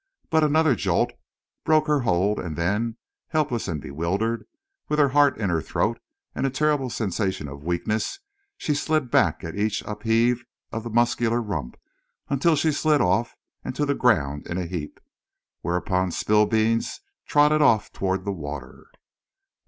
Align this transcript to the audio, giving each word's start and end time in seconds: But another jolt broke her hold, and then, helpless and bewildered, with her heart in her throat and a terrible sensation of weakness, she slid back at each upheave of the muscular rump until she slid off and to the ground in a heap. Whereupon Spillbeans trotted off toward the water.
But 0.31 0.43
another 0.43 0.73
jolt 0.73 1.11
broke 1.63 1.85
her 1.85 1.99
hold, 1.99 2.39
and 2.39 2.55
then, 2.55 2.97
helpless 3.27 3.67
and 3.67 3.79
bewildered, 3.79 4.47
with 4.89 4.97
her 4.97 5.09
heart 5.09 5.37
in 5.37 5.51
her 5.51 5.61
throat 5.61 5.99
and 6.33 6.43
a 6.43 6.49
terrible 6.49 6.89
sensation 6.89 7.47
of 7.47 7.63
weakness, 7.63 8.17
she 8.57 8.73
slid 8.73 9.11
back 9.11 9.43
at 9.43 9.55
each 9.55 9.83
upheave 9.83 10.43
of 10.71 10.81
the 10.83 10.89
muscular 10.89 11.39
rump 11.39 11.77
until 12.29 12.55
she 12.55 12.71
slid 12.71 12.99
off 12.99 13.35
and 13.63 13.75
to 13.75 13.85
the 13.85 13.93
ground 13.93 14.47
in 14.47 14.57
a 14.57 14.65
heap. 14.65 14.99
Whereupon 15.61 16.09
Spillbeans 16.09 17.01
trotted 17.27 17.61
off 17.61 17.91
toward 17.93 18.25
the 18.25 18.33
water. 18.33 18.87